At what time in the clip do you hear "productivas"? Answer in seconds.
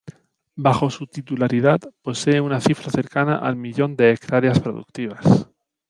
4.59-5.47